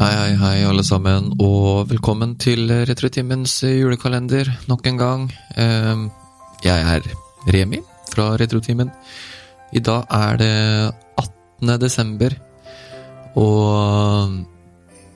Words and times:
alle 0.00 0.82
sammen, 0.82 1.34
og 1.38 1.88
velkommen 1.88 2.34
til 2.36 2.66
Retrotimens 2.66 3.62
julekalender 3.62 4.48
nok 4.66 4.86
en 4.86 4.98
gang. 4.98 5.32
Ehm, 5.56 6.10
jeg 6.64 6.80
er 6.80 7.02
Remi 7.46 7.78
fra 8.10 8.36
Retrotimen. 8.36 8.90
I 9.72 9.78
dag 9.78 10.04
er 10.10 10.36
det 10.36 10.94
18. 11.16 11.78
desember, 11.78 12.34
og 13.36 14.44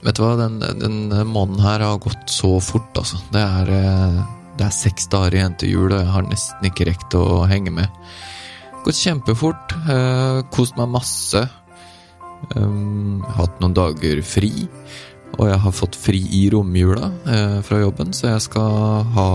vet 0.04 0.16
du 0.16 0.22
hva, 0.22 0.36
den, 0.36 0.60
den 0.60 1.26
måneden 1.26 1.60
her 1.60 1.80
har 1.80 1.98
gått 1.98 2.30
så 2.30 2.60
fort, 2.60 2.94
altså. 2.94 3.18
Det 3.32 3.42
er, 3.42 3.68
eh, 3.68 4.24
det 4.58 4.66
er 4.66 4.70
seks 4.70 5.08
dager 5.08 5.34
igjen 5.34 5.58
til 5.58 5.70
jul, 5.70 5.92
og 5.92 5.98
jeg 5.98 6.12
har 6.12 6.22
nesten 6.22 6.70
ikke 6.70 6.86
rekt 6.86 7.14
å 7.18 7.46
henge 7.50 7.74
med. 7.74 7.88
Gått 8.84 9.02
kjempefort, 9.02 9.74
eh, 9.90 10.42
kost 10.54 10.76
meg 10.78 10.88
masse. 10.88 11.48
Um, 12.56 13.24
hatt 13.36 13.58
noen 13.60 13.76
dager 13.76 14.22
fri. 14.26 14.52
Og 15.38 15.50
jeg 15.50 15.60
har 15.62 15.74
fått 15.76 15.98
fri 15.98 16.20
i 16.40 16.46
romjula 16.52 17.10
uh, 17.26 17.58
fra 17.66 17.82
jobben, 17.82 18.14
så 18.16 18.32
jeg 18.32 18.46
skal 18.48 19.04
ha 19.14 19.30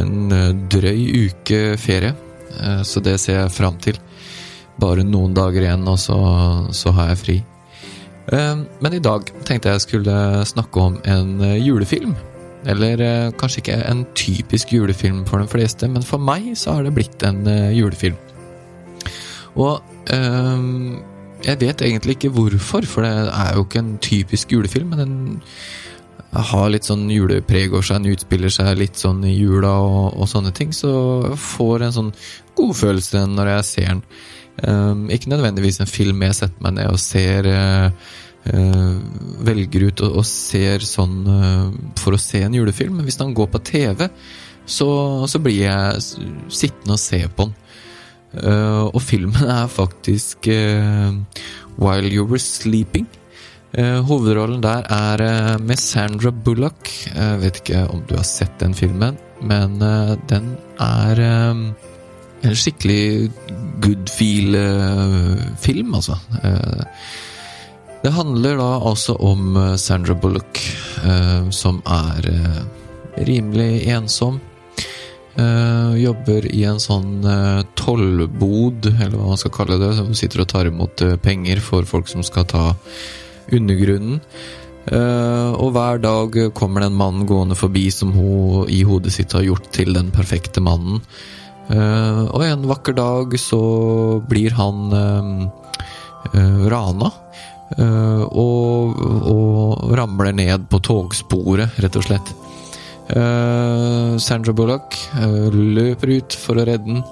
en 0.00 0.32
eh, 0.32 0.54
drøy 0.72 1.28
uke 1.28 1.76
ferie. 1.76 2.14
Uh, 2.56 2.80
så 2.86 3.02
det 3.04 3.18
ser 3.20 3.42
jeg 3.42 3.52
fram 3.52 3.76
til. 3.82 3.98
Bare 4.80 5.04
noen 5.04 5.34
dager 5.36 5.66
igjen, 5.66 5.84
og 5.88 5.98
så, 6.00 6.16
så 6.72 6.94
har 6.96 7.10
jeg 7.12 7.20
fri. 7.20 7.38
Eh, 8.32 8.62
men 8.80 8.96
i 8.96 9.02
dag 9.02 9.28
tenkte 9.44 9.74
jeg 9.74 9.84
skulle 9.84 10.16
snakke 10.48 10.80
om 10.80 10.96
en 11.04 11.44
julefilm. 11.60 12.14
Eller 12.64 13.02
kanskje 13.36 13.60
ikke 13.60 13.78
en 13.90 14.04
typisk 14.16 14.72
julefilm 14.72 15.26
for 15.28 15.42
de 15.42 15.50
fleste, 15.50 15.88
men 15.90 16.04
for 16.06 16.22
meg 16.22 16.52
så 16.56 16.78
har 16.78 16.86
det 16.86 16.94
blitt 16.96 17.24
en 17.26 17.42
julefilm. 17.74 18.16
Og 19.60 19.82
jeg 21.46 21.60
vet 21.60 21.82
egentlig 21.84 22.16
ikke 22.16 22.32
hvorfor, 22.34 22.86
for 22.88 23.06
det 23.06 23.12
er 23.28 23.56
jo 23.56 23.64
ikke 23.66 23.82
en 23.82 23.96
typisk 24.02 24.52
julefilm, 24.54 24.92
men 24.92 25.02
den 25.02 25.16
har 26.32 26.70
litt 26.72 26.86
sånn 26.88 27.04
julepreg 27.12 27.74
over 27.74 27.84
seg, 27.84 28.00
den 28.00 28.14
utspiller 28.16 28.52
seg 28.52 28.78
litt 28.80 29.00
sånn 29.00 29.20
i 29.28 29.34
jula 29.34 29.72
og, 29.84 30.14
og 30.16 30.28
sånne 30.30 30.52
ting, 30.56 30.72
så 30.72 30.92
jeg 31.26 31.40
får 31.44 31.86
en 31.86 31.96
sånn 31.98 32.12
godfølelse 32.56 33.26
når 33.28 33.52
jeg 33.56 33.68
ser 33.68 33.90
den. 33.90 34.02
Um, 34.62 35.06
ikke 35.12 35.32
nødvendigvis 35.32 35.80
en 35.80 35.88
film 35.88 36.24
jeg 36.26 36.36
setter 36.36 36.64
meg 36.64 36.76
ned 36.76 36.92
og 36.92 37.00
ser 37.00 37.46
uh, 37.48 37.86
uh, 38.52 38.96
Velger 39.48 39.86
ut 39.88 40.02
og, 40.04 40.18
og 40.20 40.26
ser 40.28 40.84
sånn 40.84 41.14
uh, 41.24 41.70
for 42.00 42.16
å 42.16 42.20
se 42.20 42.42
en 42.44 42.56
julefilm, 42.56 42.98
men 42.98 43.08
hvis 43.08 43.20
den 43.20 43.32
går 43.36 43.48
på 43.52 43.62
TV, 43.64 44.06
så, 44.68 44.90
så 45.28 45.40
blir 45.42 45.64
jeg 45.64 46.04
sittende 46.52 46.96
og 46.96 47.02
se 47.02 47.24
på 47.28 47.48
den. 47.48 47.56
Uh, 48.32 48.88
og 48.88 49.02
filmen 49.04 49.44
er 49.44 49.66
faktisk 49.68 50.48
uh, 50.48 51.12
While 51.76 52.08
You 52.08 52.24
Were 52.30 52.40
Sleeping. 52.40 53.08
Uh, 53.76 54.00
hovedrollen 54.08 54.62
der 54.64 54.88
er 54.88 55.58
med 55.58 55.76
Sandra 55.80 56.30
Bullock. 56.30 56.88
Jeg 57.14 57.40
vet 57.42 57.60
ikke 57.60 57.84
om 57.92 58.02
du 58.08 58.16
har 58.16 58.26
sett 58.28 58.56
den 58.60 58.74
filmen, 58.74 59.18
men 59.42 59.80
den 60.30 60.54
er 60.80 61.20
en 61.22 61.64
skikkelig 62.42 63.30
good 63.82 64.08
feel-film, 64.10 65.94
altså. 65.94 66.16
det 68.04 68.12
handler 68.12 68.56
da 68.60 68.68
altså 68.90 69.16
om 69.18 69.56
Sandra 69.76 70.14
Bullock, 70.14 70.60
som 71.50 71.82
er 71.86 72.28
rimelig 73.26 73.88
ensom 73.90 74.40
Uh, 75.32 75.96
jobber 75.96 76.44
i 76.52 76.60
en 76.68 76.80
sånn 76.82 77.22
uh, 77.24 77.62
tollbod, 77.78 78.84
eller 78.90 79.14
hva 79.16 79.30
man 79.30 79.38
skal 79.40 79.54
kalle 79.54 79.78
det, 79.80 79.94
som 79.96 80.10
sitter 80.16 80.42
og 80.44 80.50
tar 80.50 80.68
imot 80.68 81.00
uh, 81.06 81.14
penger 81.16 81.62
for 81.64 81.88
folk 81.88 82.10
som 82.10 82.24
skal 82.26 82.44
ta 82.50 82.64
undergrunnen. 83.52 84.20
og 84.82 85.68
hver 85.76 86.00
dag 86.02 86.36
kommer 86.58 86.82
det 86.82 86.88
en 86.90 86.96
mann 86.98 87.20
gående 87.26 87.54
forbi 87.54 87.84
som 87.94 88.10
hun 88.16 88.66
i 88.66 88.80
hodet 88.82 89.12
sitt 89.14 89.32
har 89.32 89.44
gjort 89.46 89.68
til 89.74 89.92
den 89.94 90.08
perfekte 90.10 90.58
mannen. 90.60 90.98
og 91.68 92.42
en 92.42 92.66
vakker 92.66 92.96
dag 92.96 93.36
så 93.38 93.60
blir 94.26 94.50
han 94.58 95.50
rana. 96.72 97.12
Og, 98.26 99.04
og 99.30 99.94
ramler 99.98 100.32
ned 100.32 100.66
på 100.70 100.82
togsporet, 100.82 101.78
rett 101.78 102.00
og 102.00 102.08
slett. 102.08 102.34
Uh, 103.12 104.16
Sandra 104.16 104.54
Bullock 104.56 104.96
uh, 105.20 105.50
løper 105.52 106.14
ut 106.16 106.36
for 106.38 106.56
å 106.56 106.64
redde 106.64 106.86
den. 106.86 107.02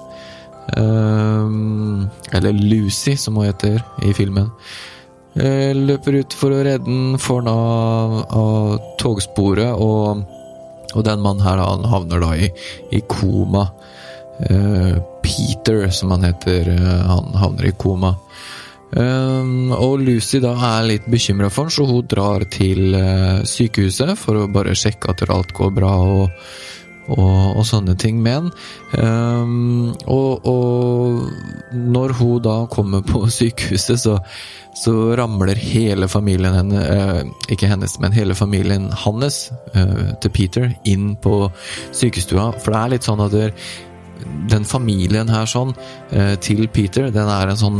Uh, 0.71 2.07
eller 2.33 2.57
Lucy, 2.57 3.13
som 3.19 3.37
hun 3.37 3.49
heter 3.49 3.81
i 4.05 4.13
filmen. 4.17 4.49
løper 5.77 6.17
ut 6.19 6.33
for 6.35 6.51
å 6.51 6.63
redde 6.65 6.87
den, 6.87 7.19
får 7.21 7.45
den 7.45 7.51
av, 7.53 8.15
av 8.35 8.79
togsporet, 8.99 9.77
og, 9.77 10.25
og, 10.91 11.03
den 11.07 11.21
mannen 11.23 11.45
her 11.45 11.61
han 11.61 11.85
havner 11.87 12.23
da 12.23 12.33
i, 12.35 12.49
i 12.91 12.99
koma. 13.07 13.69
Peter, 15.21 15.85
som 15.93 16.11
han 16.15 16.25
heter, 16.25 16.71
han 17.05 17.29
havner 17.37 17.69
i 17.69 17.75
koma. 17.77 18.15
Um, 18.91 19.71
og 19.71 20.01
Lucy 20.03 20.41
da 20.43 20.51
er 20.73 20.89
litt 20.89 21.05
bekymra 21.07 21.47
for 21.51 21.69
ham, 21.69 21.71
så 21.71 21.85
hun 21.87 22.07
drar 22.11 22.43
til 22.51 22.91
uh, 22.97 23.39
sykehuset 23.47 24.17
for 24.19 24.41
å 24.41 24.49
bare 24.51 24.75
sjekke 24.75 25.13
at 25.13 25.23
alt 25.31 25.53
går 25.55 25.69
bra 25.77 25.91
og, 26.03 26.41
og, 27.07 27.37
og 27.55 27.61
sånne 27.67 27.95
ting 27.99 28.19
med 28.23 28.35
ham. 28.35 28.49
Og, 30.11 30.47
og, 30.49 31.21
når 31.71 32.13
hun 32.19 32.41
da 32.43 32.55
kommer 32.71 33.05
på 33.07 33.23
sykehuset, 33.39 34.01
så, 34.01 34.17
så 34.75 34.95
ramler 35.15 35.55
hele 35.55 36.09
familien 36.11 36.57
henne, 36.57 36.81
uh, 36.83 37.45
ikke 37.53 37.69
hennes, 37.71 37.95
men 38.03 38.17
hele 38.17 38.35
familien 38.35 38.89
hans, 39.05 39.45
uh, 39.71 40.11
til 40.19 40.35
Peter, 40.35 40.67
inn 40.83 41.13
på 41.23 41.45
sykestua. 41.95 42.49
For 42.59 42.75
det 42.75 42.81
er 42.81 42.93
litt 42.97 43.07
sånn 43.07 43.23
at 43.23 43.37
der, 43.37 43.55
den 44.51 44.67
familien 44.67 45.31
her 45.31 45.47
sånn, 45.49 45.71
til 46.43 46.67
Peter, 46.69 47.07
den 47.09 47.29
er 47.31 47.49
en 47.49 47.57
sånn 47.57 47.79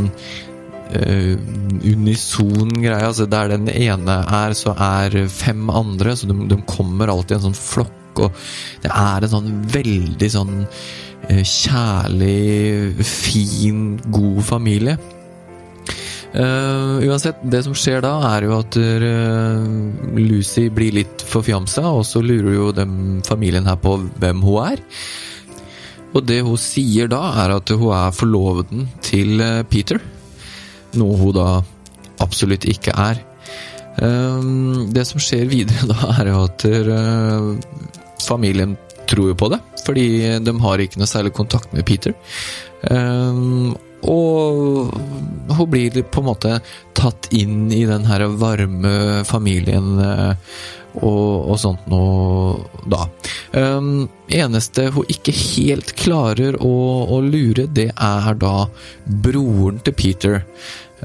unison 0.92 2.72
greie. 2.82 3.06
Altså 3.06 3.26
der 3.30 3.52
den 3.54 3.68
ene 3.72 4.18
er, 4.22 4.56
så 4.58 4.74
er 4.76 5.16
fem 5.32 5.70
andre. 5.70 6.16
Så 6.16 6.28
de, 6.30 6.36
de 6.50 6.60
kommer 6.68 7.12
alltid 7.12 7.36
i 7.36 7.40
en 7.40 7.46
sånn 7.48 7.58
flokk, 7.58 8.26
og 8.26 8.44
det 8.84 8.92
er 8.92 9.24
en 9.24 9.32
sånn 9.32 9.50
veldig 9.72 10.30
sånn 10.34 10.54
uh, 10.66 11.42
kjærlig, 11.42 13.02
fin, 13.08 13.82
god 14.12 14.44
familie. 14.46 14.98
Uh, 16.32 16.96
uansett, 17.04 17.42
det 17.44 17.60
som 17.66 17.74
skjer 17.76 18.00
da, 18.04 18.14
er 18.30 18.46
jo 18.46 18.54
at 18.56 18.78
uh, 18.80 19.66
Lucy 20.16 20.70
blir 20.72 20.96
litt 20.96 21.24
forfjamsa, 21.28 21.84
og 21.92 22.06
så 22.08 22.24
lurer 22.24 22.56
jo 22.56 22.70
den 22.76 23.20
familien 23.26 23.68
her 23.68 23.76
på 23.80 23.98
hvem 24.20 24.40
hun 24.44 24.64
er. 24.70 24.82
Og 26.12 26.24
det 26.28 26.42
hun 26.44 26.58
sier 26.60 27.08
da, 27.08 27.20
er 27.44 27.56
at 27.56 27.72
hun 27.72 27.92
er 27.96 28.16
forloveden 28.16 28.90
til 29.04 29.40
Peter. 29.72 30.00
Noe 31.00 31.18
hun 31.20 31.36
da 31.36 31.46
absolutt 32.22 32.66
ikke 32.68 32.94
er. 32.98 33.20
Ehm, 34.02 34.88
det 34.94 35.04
som 35.08 35.20
skjer 35.22 35.48
videre 35.50 35.88
da, 35.90 36.14
er 36.18 36.32
jo 36.32 36.42
at 36.46 36.66
eh, 36.68 37.48
familien 38.24 38.76
tror 39.10 39.32
jo 39.32 39.38
på 39.38 39.50
det, 39.52 39.58
fordi 39.84 40.06
de 40.40 40.54
har 40.64 40.80
ikke 40.80 41.00
noe 41.00 41.10
særlig 41.10 41.34
kontakt 41.36 41.72
med 41.74 41.84
Peter. 41.88 42.14
Og 44.10 44.92
hun 45.52 45.70
blir 45.70 46.02
på 46.02 46.22
en 46.22 46.28
måte 46.30 46.58
tatt 46.96 47.28
inn 47.34 47.66
i 47.72 47.84
den 47.88 48.06
her 48.08 48.24
varme 48.40 49.22
familien 49.28 49.98
eh, 50.02 50.54
og, 51.00 51.48
og 51.52 51.58
sånt 51.60 51.86
noe 51.90 52.84
da. 52.90 53.06
Um, 53.56 54.08
eneste 54.32 54.88
hun 54.92 55.08
ikke 55.12 55.34
helt 55.34 55.94
klarer 55.98 56.58
å, 56.60 56.72
å, 57.08 57.20
lure, 57.24 57.66
det 57.68 57.90
er 57.94 58.38
da 58.40 58.66
broren 59.06 59.80
til 59.84 59.96
Peter. 59.96 60.42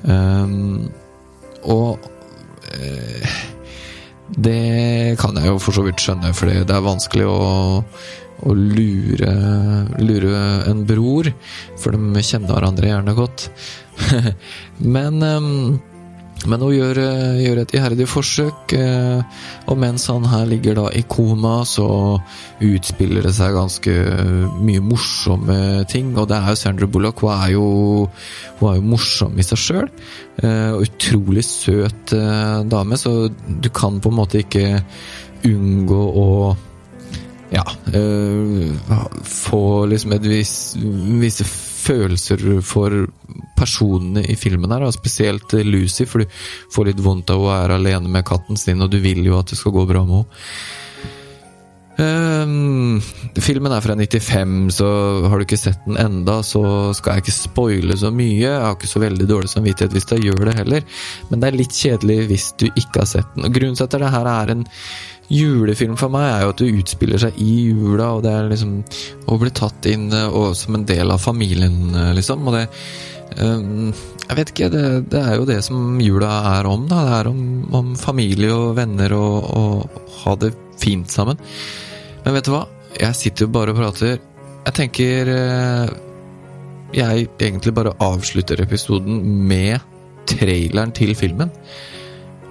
Um, 0.03 0.89
og 1.63 2.03
uh, 2.67 3.38
det 4.35 5.15
kan 5.21 5.39
jeg 5.39 5.53
jo 5.53 5.59
for 5.63 5.77
så 5.77 5.85
vidt 5.88 6.03
skjønne, 6.03 6.33
for 6.35 6.51
det 6.51 6.73
er 6.73 6.83
vanskelig 6.83 7.29
å, 7.31 7.39
å 8.45 8.54
lure, 8.54 9.34
lure, 10.04 10.45
en 10.69 10.86
bror, 10.88 11.31
for 11.81 11.98
de 11.98 12.25
kjenner 12.25 12.54
hverandre 12.54 12.92
gjerne 12.92 13.18
godt. 13.18 13.50
Men 14.95 15.24
men 16.45 16.62
hun 16.62 16.74
gjør, 16.75 17.00
eh, 17.01 17.39
gjør, 17.42 17.62
et 17.63 17.74
iherdig 17.74 18.06
forsøk, 18.07 18.74
eh, 18.78 19.39
og 19.68 19.80
mens 19.81 20.06
han 20.12 20.28
her 20.30 20.45
ligger 20.45 20.78
da 20.78 20.86
i 20.94 21.01
koma, 21.10 21.63
så 21.66 21.88
utspiller 22.62 23.25
det 23.25 23.34
seg 23.34 23.56
ganske 23.57 23.95
mye 24.62 24.84
morsomme 24.84 25.86
ting. 25.89 26.13
Og 26.16 26.30
det 26.30 26.38
er 26.38 26.54
jo 26.54 26.60
Sandra 26.62 26.88
Bullock, 26.88 27.24
hun 27.25 27.34
er 27.34 27.51
jo, 27.56 28.10
hun 28.60 28.69
er 28.69 28.78
jo 28.78 28.86
morsom 28.94 29.39
i 29.39 29.48
seg 29.48 29.63
sjøl. 29.63 29.89
Eh, 30.44 30.72
og 30.75 30.86
utrolig 30.86 31.44
søt 31.44 32.13
dame, 32.13 32.98
så 32.98 33.30
du 33.34 33.69
kan 33.74 34.00
på 34.00 34.13
en 34.13 34.19
måte 34.22 34.44
ikke 34.45 34.84
unngå 35.48 36.04
å 36.22 36.28
ja, 37.53 37.63
få 39.23 39.85
liksom 39.91 40.15
et 40.17 40.25
vis, 40.27 40.53
visse 41.21 41.45
følelser 41.47 42.41
for 42.65 43.05
personene 43.57 44.23
i 44.27 44.35
filmen 44.39 44.71
her, 44.73 44.83
da. 44.83 44.91
spesielt 44.91 45.53
Lucy, 45.65 46.05
for 46.09 46.23
du 46.23 46.41
får 46.73 46.89
litt 46.89 47.03
vondt 47.03 47.31
av 47.33 47.44
å 47.44 47.51
være 47.51 47.79
alene 47.79 48.11
med 48.11 48.27
katten 48.27 48.59
sin, 48.59 48.83
og 48.83 48.91
du 48.91 48.99
vil 49.03 49.23
jo 49.25 49.39
at 49.39 49.53
det 49.53 49.59
skal 49.59 49.75
gå 49.75 49.88
bra 49.89 50.03
med 50.05 50.21
henne. 50.21 50.44
Um, 51.97 52.99
filmen 53.41 53.73
er 53.73 53.81
fra 53.81 53.95
95, 53.97 54.69
så 54.77 54.88
har 55.25 55.39
du 55.39 55.45
ikke 55.47 55.57
sett 55.57 55.81
den 55.88 55.97
enda, 55.97 56.44
så 56.45 56.94
skal 56.94 57.17
jeg 57.17 57.25
ikke 57.25 57.33
spoile 57.33 57.97
så 57.97 58.11
mye. 58.13 58.38
Jeg 58.44 58.53
har 58.53 58.75
ikke 58.75 58.89
så 58.91 59.01
veldig 59.01 59.25
dårlig 59.29 59.49
samvittighet 59.49 59.95
hvis 59.95 60.05
jeg 60.13 60.27
gjør 60.27 60.44
det 60.45 60.57
heller, 60.59 60.85
men 61.31 61.41
det 61.41 61.49
er 61.49 61.57
litt 61.57 61.73
kjedelig 61.73 62.19
hvis 62.29 62.47
du 62.61 62.67
ikke 62.69 63.01
har 63.01 63.09
sett 63.09 63.31
den. 63.33 63.47
Og 63.47 63.55
Grunnen 63.55 63.79
til 63.79 63.88
at 63.88 63.97
det 63.97 64.11
her 64.13 64.29
er 64.29 64.53
en 64.53 64.67
julefilm 65.33 65.97
for 65.99 66.13
meg, 66.13 66.27
er 66.29 66.45
jo 66.45 66.51
at 66.53 66.61
det 66.61 66.75
utspiller 66.83 67.23
seg 67.23 67.39
i 67.41 67.55
jula, 67.71 68.11
og 68.13 68.21
det 68.27 68.35
er 68.35 68.51
liksom 68.51 68.77
å 69.27 69.39
bli 69.41 69.51
tatt 69.57 69.89
inn 69.89 70.05
og, 70.13 70.51
som 70.59 70.77
en 70.77 70.85
del 70.88 71.11
av 71.11 71.23
familien, 71.23 71.81
liksom. 72.15 72.45
Og 72.45 72.59
det 72.59 72.67
um, 73.41 73.89
Jeg 74.27 74.38
vet 74.38 74.53
ikke, 74.53 74.69
det, 74.69 74.85
det, 75.15 75.23
er 75.23 75.41
jo 75.41 75.50
det 75.50 75.59
som 75.65 75.97
jula 76.03 76.29
er 76.53 76.69
om, 76.69 76.85
da. 76.88 77.01
Det 77.09 77.17
er 77.23 77.33
om, 77.33 77.43
om 77.81 77.91
familie 77.97 78.53
og 78.53 78.77
venner 78.77 79.17
og, 79.17 79.51
og 79.57 80.00
ha 80.21 80.38
det 80.45 80.53
fint 80.77 81.09
sammen. 81.09 81.41
Men 82.27 82.35
vet 82.35 82.47
du 82.50 82.51
hva? 82.51 82.65
Jeg 83.00 83.15
sitter 83.15 83.45
jo 83.45 83.53
bare 83.56 83.71
og 83.71 83.77
prater. 83.79 84.18
Jeg 84.65 84.75
tenker 84.75 85.29
eh, 85.31 85.91
Jeg 86.91 87.29
egentlig 87.39 87.71
bare 87.71 87.94
avslutter 88.03 88.59
episoden 88.65 89.21
med 89.47 89.79
traileren 90.27 90.91
til 90.91 91.15
filmen. 91.15 91.53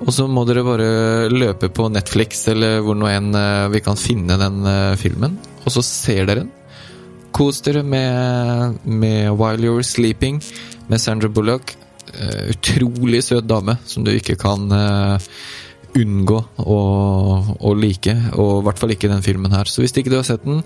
Og 0.01 0.09
så 0.17 0.25
må 0.33 0.47
dere 0.49 0.65
bare 0.65 0.89
løpe 1.29 1.69
på 1.69 1.91
Netflix 1.93 2.41
eller 2.49 2.81
hvor 2.87 2.97
nå 2.97 3.11
enn 3.13 3.37
eh, 3.37 3.69
vi 3.75 3.85
kan 3.85 4.01
finne 4.01 4.41
den 4.41 4.65
eh, 4.65 4.97
filmen. 4.97 5.37
Og 5.67 5.77
så 5.77 5.85
ser 5.85 6.25
dere 6.25 6.47
den. 6.47 6.55
Kos 7.37 7.61
dere 7.69 7.85
med, 7.85 8.81
med 8.89 9.29
While 9.37 9.61
You're 9.61 9.85
Sleeping 9.85 10.41
med 10.89 11.05
Sandra 11.05 11.29
Bullock. 11.29 11.77
utrolig 12.49 13.21
søt 13.25 13.45
dame 13.45 13.75
som 13.85 14.05
du 14.07 14.15
ikke 14.15 14.39
kan 14.41 14.71
unngå 15.97 16.39
å, 16.61 16.79
å, 17.57 17.75
like, 17.79 18.15
og 18.37 18.61
i 18.61 18.65
hvert 18.67 18.81
fall 18.81 18.95
ikke 18.95 19.11
den 19.11 19.25
filmen 19.25 19.55
her. 19.55 19.69
Så 19.71 19.83
hvis 19.83 19.97
ikke 19.97 20.13
du 20.13 20.19
har 20.19 20.27
sett 20.29 20.45
den, 20.45 20.63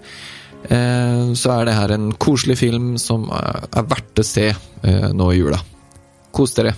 eh, 0.69 1.33
så 1.39 1.55
er 1.57 1.69
det 1.69 1.79
her 1.79 1.95
en 1.95 2.11
koselig 2.13 2.59
film 2.61 2.95
som 2.99 3.29
er 3.33 3.87
verdt 3.91 4.23
å 4.23 4.27
se 4.27 4.51
eh, 4.51 5.11
nå 5.15 5.33
i 5.33 5.41
jula. 5.41 5.61
Kos 6.35 6.55
dere. 6.59 6.75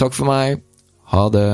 Takk 0.00 0.16
for 0.16 0.30
meg. 0.30 0.62
Ha 1.10 1.28
det. 1.34 1.48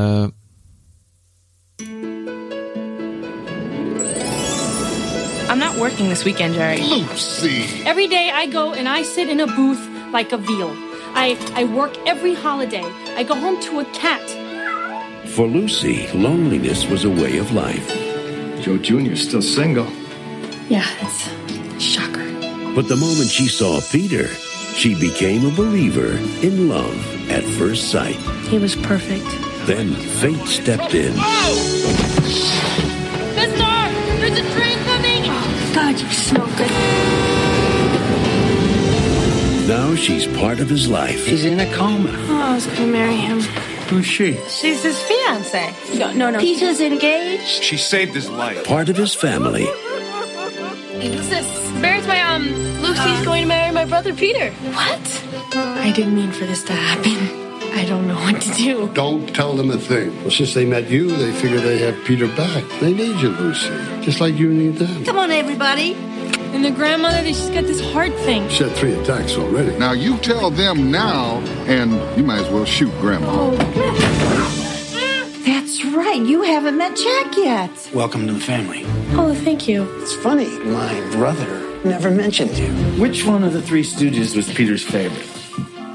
I'm 5.49 5.61
not 5.61 5.79
working 5.79 6.09
this 6.11 6.25
weekend, 6.25 6.55
Jerry. 6.55 6.83
Lucy! 6.83 7.65
Every 7.87 8.09
day 8.09 8.31
I 8.31 8.47
go 8.47 8.75
and 8.75 8.89
I 8.89 9.03
sit 9.03 9.31
in 9.31 9.41
a 9.41 9.47
booth 9.47 9.81
like 10.13 10.33
a 10.33 10.37
veal. 10.37 10.75
I, 11.15 11.39
I 11.55 11.65
work 11.65 11.97
every 12.07 12.35
holiday. 12.35 12.85
I 13.17 13.23
go 13.23 13.35
home 13.35 13.59
to 13.63 13.81
a 13.81 13.85
cat. 13.95 14.36
For 15.35 15.47
Lucy, 15.47 16.07
loneliness 16.13 16.87
was 16.87 17.05
a 17.05 17.11
way 17.11 17.37
of 17.37 17.53
life. 17.53 17.87
Joe 18.63 18.79
Jr.'s 18.79 19.21
still 19.29 19.43
single. 19.43 19.87
Yeah, 20.69 20.87
it's 21.01 21.29
a 21.29 21.79
shocker. 21.81 22.25
But 22.75 22.89
the 22.89 22.97
moment 22.97 23.29
she 23.31 23.47
saw 23.49 23.81
Peter, 23.93 24.29
she 24.75 24.95
became 24.95 25.45
a 25.45 25.51
believer 25.51 26.17
in 26.43 26.69
love 26.69 27.31
at 27.31 27.45
first 27.45 27.91
sight. 27.91 28.17
He 28.49 28.59
was 28.59 28.75
perfect. 28.77 29.27
Then 29.67 29.95
fate 29.95 30.47
stepped 30.47 30.95
in. 30.95 31.13
Oh! 31.17 31.55
Mister! 33.37 33.75
There's 34.21 34.39
a 34.39 34.55
train 34.55 34.79
coming! 34.85 35.23
Oh, 35.27 35.73
God, 35.75 36.01
you 36.01 36.09
smell 36.11 36.47
good. 36.57 36.71
Now 39.69 39.95
she's 39.97 40.27
part 40.39 40.61
of 40.61 40.71
his 40.71 40.89
life. 40.89 41.27
He's 41.27 41.45
in 41.45 41.61
a 41.61 41.71
coma. 41.75 42.11
Oh, 42.29 42.41
I 42.41 42.55
was 42.55 42.67
gonna 42.67 42.87
marry 42.87 43.17
him. 43.17 43.41
Who's 43.89 44.07
she? 44.07 44.35
She's 44.49 44.83
his 44.83 45.01
fiance. 45.03 45.75
No, 45.97 46.13
no, 46.13 46.31
no. 46.31 46.41
Peter's 46.41 46.81
engaged. 46.81 47.63
She 47.63 47.77
saved 47.77 48.15
his 48.15 48.29
life. 48.29 48.65
Part 48.65 48.89
of 48.89 48.97
his 48.97 49.15
family. 49.15 49.67
Who's 51.01 51.29
this? 51.29 51.47
Where's 51.81 52.07
my, 52.07 52.21
um, 52.23 52.49
Lucy's 52.83 53.25
going 53.25 53.43
to 53.43 53.49
marry 53.49 53.73
my 53.73 53.85
brother 53.85 54.13
Peter. 54.15 54.51
What? 54.51 55.25
I 55.55 55.93
didn't 55.95 56.17
mean 56.17 56.33
for 56.33 56.47
this 56.47 56.65
to 56.65 56.73
happen. 56.73 57.47
I 57.75 57.85
don't 57.85 58.09
know 58.09 58.17
what 58.17 58.41
to 58.41 58.55
do. 58.55 58.89
Don't 58.95 59.35
tell 59.35 59.55
them 59.55 59.71
a 59.71 59.77
thing. 59.77 60.17
Well, 60.23 60.31
since 60.31 60.55
they 60.55 60.65
met 60.65 60.89
you, 60.89 61.15
they 61.15 61.31
figure 61.33 61.61
they 61.61 61.79
have 61.79 62.03
Peter 62.07 62.27
back. 62.27 62.65
They 62.81 62.93
need 62.95 63.21
you, 63.21 63.29
Lucy. 63.29 63.69
Just 64.01 64.19
like 64.21 64.35
you 64.35 64.53
need 64.53 64.77
them. 64.77 65.05
Come 65.05 65.19
on, 65.19 65.31
everybody. 65.31 65.95
And 66.55 66.65
the 66.65 66.71
grandmother, 66.71 67.25
she's 67.27 67.51
got 67.51 67.65
this 67.65 67.81
heart 67.93 68.13
thing. 68.21 68.49
She 68.49 68.65
had 68.65 68.73
three 68.77 68.95
attacks 68.95 69.37
already. 69.37 69.77
Now 69.79 69.93
you 69.93 70.17
tell 70.19 70.51
them 70.51 70.91
now, 70.91 71.39
and 71.67 71.93
you 72.17 72.25
might 72.25 72.41
as 72.41 72.49
well 72.51 72.65
shoot 72.65 72.91
Grandma. 73.01 73.27
Oh, 73.31 73.51
That's 75.45 75.85
right. 75.85 76.21
You 76.25 76.43
haven't 76.43 76.77
met 76.79 76.97
Jack 76.97 77.37
yet. 77.37 77.91
Welcome 77.93 78.27
to 78.27 78.33
the 78.33 78.41
family. 78.41 78.83
Oh, 79.13 79.35
thank 79.45 79.69
you. 79.69 79.85
It's 80.03 80.15
funny, 80.15 80.49
my 80.61 81.01
brother 81.13 81.63
never 81.85 82.11
mentioned 82.11 82.57
you. 82.59 82.69
Which 83.01 83.25
one 83.25 83.45
of 83.45 83.53
the 83.53 83.63
three 83.63 83.83
Stooges 83.85 84.35
was 84.35 84.53
Peter's 84.53 84.83
favorite? 84.85 85.29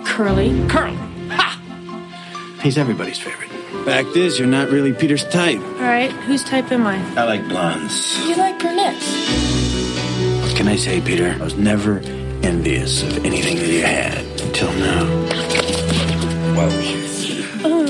Curly. 0.06 0.50
Curly. 0.70 0.96
Ha! 1.30 2.60
He's 2.62 2.78
everybody's 2.78 3.18
favorite. 3.20 3.50
Fact 3.86 4.16
is, 4.16 4.38
you're 4.38 4.48
not 4.48 4.70
really 4.70 4.94
Peter's 4.94 5.26
type. 5.26 5.60
All 5.60 5.82
right, 5.82 6.12
whose 6.12 6.44
type 6.44 6.72
am 6.72 6.86
I? 6.86 6.98
I 7.20 7.24
like 7.24 7.48
blondes. 7.50 8.18
You 8.28 8.36
like 8.36 8.60
brunettes. 8.60 9.51
What 10.62 10.68
can 10.68 10.74
I 10.74 10.78
say, 10.78 11.02
Peter? 11.02 11.36
I 11.40 11.44
was 11.44 11.56
never 11.56 12.02
envious 12.44 13.02
of 13.02 13.26
anything 13.26 13.58
that 13.58 13.68
you 13.68 13.82
had 13.82 14.20
until 14.42 14.72
now. 14.74 15.06
Whoa. 16.54 16.68
Um, 17.66 17.88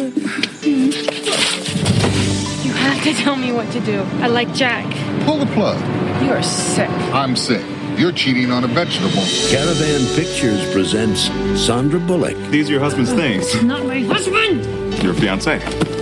you 2.63 2.71
have 2.71 3.03
to 3.03 3.13
tell 3.13 3.35
me 3.35 3.51
what 3.51 3.69
to 3.73 3.81
do. 3.81 3.99
I 4.21 4.27
like 4.27 4.53
Jack. 4.53 4.85
Pull 5.25 5.39
the 5.39 5.47
plug. 5.47 5.77
You 6.23 6.31
are 6.31 6.41
sick. 6.41 6.89
I'm 7.11 7.35
sick. 7.35 7.61
You're 7.99 8.13
cheating 8.13 8.51
on 8.51 8.63
a 8.63 8.67
vegetable. 8.67 9.25
Caravan 9.49 10.15
Pictures 10.15 10.71
presents 10.71 11.23
Sandra 11.61 11.99
Bullock, 11.99 12.37
These 12.51 12.69
are 12.69 12.71
your 12.71 12.81
husband's 12.81 13.11
things. 13.11 13.61
Not 13.65 13.85
my 13.85 13.99
husband! 13.99 14.63
Your 15.03 15.13
fiance. 15.13 16.00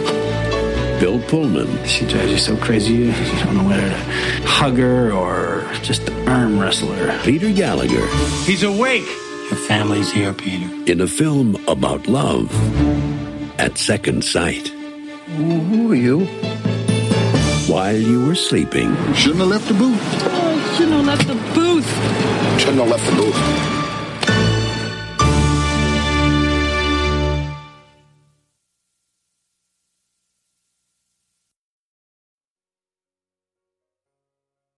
Bill 1.00 1.20
Pullman, 1.29 1.86
She 1.88 2.06
drives 2.06 2.32
you 2.32 2.38
so 2.38 2.58
crazy, 2.58 2.94
you 2.94 3.12
don't 3.44 3.56
know 3.58 3.63
whether 3.70 3.89
to 3.89 4.48
hug 4.48 4.77
her 4.77 5.12
or 5.13 5.65
just 5.82 6.10
arm 6.27 6.60
wrestle 6.60 6.91
her. 6.94 7.18
Peter 7.24 7.51
Gallagher, 7.51 8.06
He's 8.46 8.63
awake! 8.63 9.06
Your 9.50 9.58
family's 9.68 10.12
here, 10.12 10.34
Peter. 10.34 10.68
in 10.91 11.00
a 11.01 11.08
film 11.08 11.56
about 11.68 12.08
love 12.08 12.51
at 13.60 13.77
second 13.77 14.24
sight. 14.24 14.68
Who 15.38 15.91
are 15.91 15.96
you? 15.96 16.25
While 17.72 17.96
you 17.96 18.25
were 18.25 18.36
sleeping, 18.36 18.94
Shouldn't 19.13 19.39
have 19.39 19.48
left 19.48 19.68
the 19.70 19.74
booth. 19.75 20.00
Oh, 20.01 20.75
shouldn't 20.77 20.96
have 20.98 21.06
left 21.06 21.27
the 21.27 21.36
booth. 21.56 21.89
Shouldn't 22.60 22.77
have 22.79 22.89
left 22.89 23.06
the 23.10 23.15
booth. 23.15 23.78